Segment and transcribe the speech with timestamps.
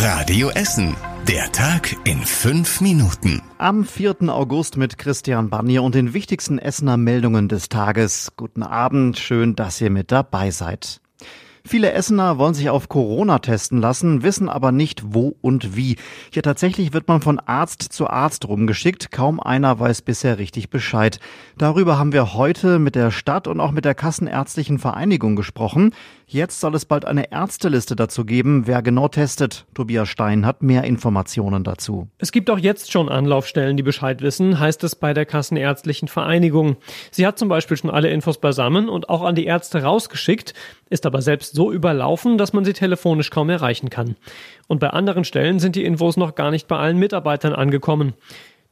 [0.00, 0.94] Radio Essen.
[1.26, 3.42] Der Tag in fünf Minuten.
[3.58, 4.28] Am 4.
[4.28, 8.30] August mit Christian Barnier und den wichtigsten Essener Meldungen des Tages.
[8.36, 11.00] Guten Abend, schön, dass ihr mit dabei seid.
[11.68, 15.96] Viele Essener wollen sich auf Corona testen lassen, wissen aber nicht wo und wie.
[16.32, 19.10] Hier tatsächlich wird man von Arzt zu Arzt rumgeschickt.
[19.12, 21.20] Kaum einer weiß bisher richtig Bescheid.
[21.58, 25.92] Darüber haben wir heute mit der Stadt und auch mit der Kassenärztlichen Vereinigung gesprochen.
[26.30, 29.64] Jetzt soll es bald eine Ärzteliste dazu geben, wer genau testet.
[29.74, 32.08] Tobias Stein hat mehr Informationen dazu.
[32.18, 36.76] Es gibt auch jetzt schon Anlaufstellen, die Bescheid wissen, heißt es bei der Kassenärztlichen Vereinigung.
[37.10, 40.52] Sie hat zum Beispiel schon alle Infos beisammen und auch an die Ärzte rausgeschickt,
[40.90, 44.14] ist aber selbst so überlaufen, dass man sie telefonisch kaum erreichen kann.
[44.68, 48.14] Und bei anderen Stellen sind die Infos noch gar nicht bei allen Mitarbeitern angekommen.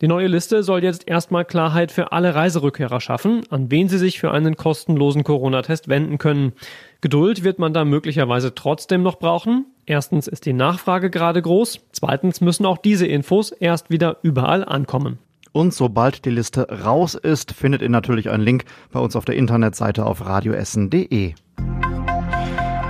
[0.00, 4.20] Die neue Liste soll jetzt erstmal Klarheit für alle Reiserückkehrer schaffen, an wen sie sich
[4.20, 6.52] für einen kostenlosen Corona-Test wenden können.
[7.00, 9.66] Geduld wird man da möglicherweise trotzdem noch brauchen.
[9.84, 11.80] Erstens ist die Nachfrage gerade groß.
[11.90, 15.18] Zweitens müssen auch diese Infos erst wieder überall ankommen.
[15.50, 19.34] Und sobald die Liste raus ist, findet ihr natürlich einen Link bei uns auf der
[19.34, 21.34] Internetseite auf radioessen.de.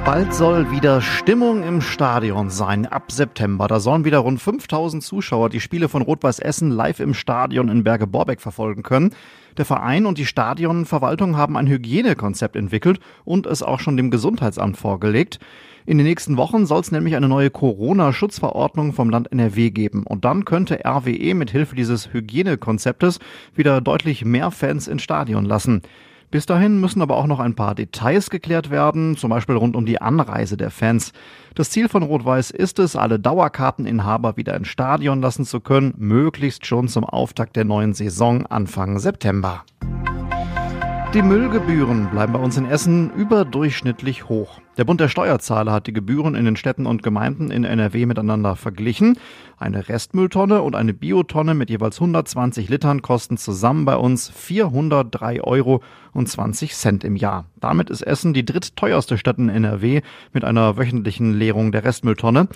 [0.06, 2.86] Bald soll wieder Stimmung im Stadion sein.
[2.86, 3.66] Ab September.
[3.66, 7.82] Da sollen wieder rund 5000 Zuschauer die Spiele von Rot-Weiß Essen live im Stadion in
[7.82, 9.10] Berge-Borbeck verfolgen können.
[9.56, 14.77] Der Verein und die Stadionverwaltung haben ein Hygienekonzept entwickelt und es auch schon dem Gesundheitsamt
[14.77, 15.40] vorgelegt.
[15.86, 20.04] In den nächsten Wochen soll es nämlich eine neue Corona-Schutzverordnung vom Land NRW geben.
[20.04, 23.18] Und dann könnte RWE mit Hilfe dieses Hygienekonzeptes
[23.56, 25.82] wieder deutlich mehr Fans ins Stadion lassen.
[26.30, 29.86] Bis dahin müssen aber auch noch ein paar Details geklärt werden, zum Beispiel rund um
[29.86, 31.12] die Anreise der Fans.
[31.55, 36.66] Das Ziel von Rot-Weiß ist es, alle Dauerkarteninhaber wieder ins Stadion lassen zu können, möglichst
[36.66, 39.64] schon zum Auftakt der neuen Saison Anfang September.
[41.14, 44.61] Die Müllgebühren bleiben bei uns in Essen überdurchschnittlich hoch.
[44.77, 48.56] Der Bund der Steuerzahler hat die Gebühren in den Städten und Gemeinden in NRW miteinander
[48.56, 49.18] verglichen.
[49.56, 55.83] Eine Restmülltonne und eine Biotonne mit jeweils 120 Litern kosten zusammen bei uns 403 Euro
[56.12, 57.46] und 20 Cent im Jahr.
[57.58, 60.02] Damit ist Essen die drittteuerste Stadt in NRW
[60.34, 62.46] mit einer wöchentlichen Leerung der Restmülltonne.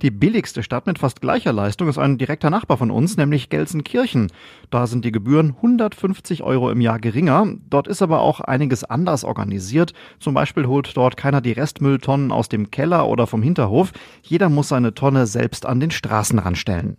[0.00, 4.30] Die billigste Stadt mit fast gleicher Leistung ist ein direkter Nachbar von uns, nämlich Gelsenkirchen.
[4.70, 7.48] Da sind die Gebühren 150 Euro im Jahr geringer.
[7.68, 9.94] Dort ist aber auch einiges anders organisiert.
[10.20, 13.92] Zum Beispiel holt dort keiner die Restmülltonnen aus dem Keller oder vom Hinterhof.
[14.22, 16.96] Jeder muss seine Tonne selbst an den Straßenrand stellen.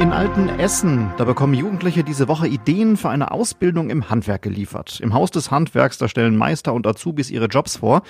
[0.00, 4.98] In Altenessen, da bekommen Jugendliche diese Woche Ideen für eine Ausbildung im Handwerk geliefert.
[5.00, 8.02] Im Haus des Handwerks, da stellen Meister und Azubis ihre Jobs vor.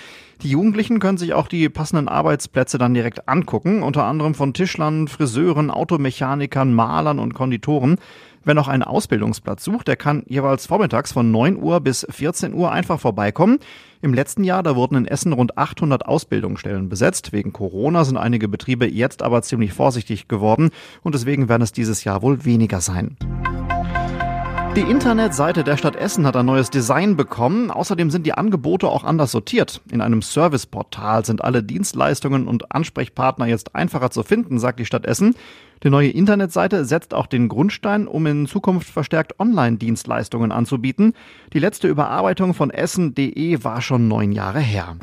[0.42, 5.09] Die Jugendlichen können sich auch die passenden Arbeitsplätze dann direkt angucken, unter anderem von Tischlern,
[5.09, 7.98] Friseuren, Automechanikern, Malern und Konditoren.
[8.44, 12.71] Wer noch einen Ausbildungsplatz sucht, der kann jeweils vormittags von 9 Uhr bis 14 Uhr
[12.71, 13.59] einfach vorbeikommen.
[14.03, 17.33] Im letzten Jahr, da wurden in Essen rund 800 Ausbildungsstellen besetzt.
[17.33, 20.71] Wegen Corona sind einige Betriebe jetzt aber ziemlich vorsichtig geworden
[21.03, 23.16] und deswegen werden es dieses Jahr wohl weniger sein.
[24.77, 27.71] Die Internetseite der Stadt Essen hat ein neues Design bekommen.
[27.71, 29.81] Außerdem sind die Angebote auch anders sortiert.
[29.93, 35.07] In einem Serviceportal sind alle Dienstleistungen und Ansprechpartner jetzt einfacher zu finden, sagt die Stadt
[35.07, 35.37] Essen.
[35.84, 41.13] Die neue Internetseite setzt auch den Grundstein, um in Zukunft verstärkt Online-Dienstleistungen anzubieten.
[41.53, 44.97] Die letzte Überarbeitung von essen.de war schon neun Jahre her.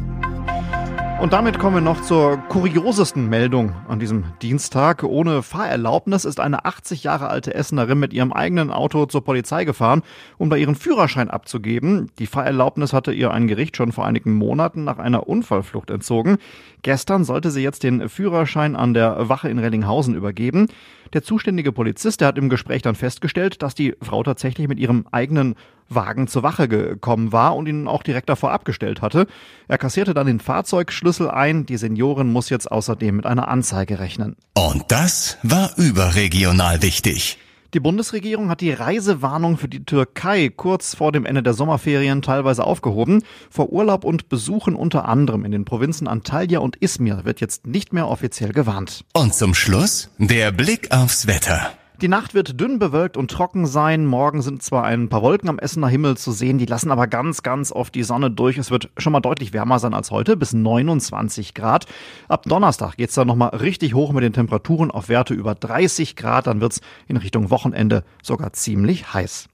[1.22, 5.04] Und damit kommen wir noch zur kuriosesten Meldung an diesem Dienstag.
[5.04, 10.02] Ohne Fahrerlaubnis ist eine 80 Jahre alte Essenerin mit ihrem eigenen Auto zur Polizei gefahren,
[10.40, 12.10] um da ihren Führerschein abzugeben.
[12.18, 16.38] Die Fahrerlaubnis hatte ihr ein Gericht schon vor einigen Monaten nach einer Unfallflucht entzogen.
[16.82, 20.70] Gestern sollte sie jetzt den Führerschein an der Wache in Rellinghausen übergeben.
[21.14, 25.06] Der zuständige Polizist, der hat im Gespräch dann festgestellt, dass die Frau tatsächlich mit ihrem
[25.12, 25.54] eigenen
[25.96, 29.28] Wagen zur Wache gekommen war und ihn auch direkt davor abgestellt hatte.
[29.68, 31.66] Er kassierte dann den Fahrzeugschlüssel ein.
[31.66, 34.36] Die Seniorin muss jetzt außerdem mit einer Anzeige rechnen.
[34.54, 37.38] Und das war überregional wichtig.
[37.74, 42.66] Die Bundesregierung hat die Reisewarnung für die Türkei kurz vor dem Ende der Sommerferien teilweise
[42.66, 43.24] aufgehoben.
[43.50, 47.94] Vor Urlaub und Besuchen unter anderem in den Provinzen Antalya und Izmir wird jetzt nicht
[47.94, 49.06] mehr offiziell gewarnt.
[49.14, 51.72] Und zum Schluss der Blick aufs Wetter.
[52.02, 54.08] Die Nacht wird dünn bewölkt und trocken sein.
[54.08, 57.44] Morgen sind zwar ein paar Wolken am Essener Himmel zu sehen, die lassen aber ganz,
[57.44, 58.58] ganz oft die Sonne durch.
[58.58, 61.86] Es wird schon mal deutlich wärmer sein als heute, bis 29 Grad.
[62.28, 66.48] Ab Donnerstag geht's dann nochmal richtig hoch mit den Temperaturen auf Werte über 30 Grad.
[66.48, 69.48] Dann wird's in Richtung Wochenende sogar ziemlich heiß.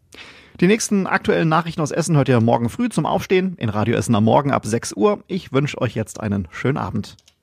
[0.61, 4.15] Die nächsten aktuellen Nachrichten aus Essen hört ihr morgen früh zum Aufstehen in Radio Essen
[4.15, 5.21] am Morgen ab 6 Uhr.
[5.27, 7.17] Ich wünsche euch jetzt einen schönen Abend.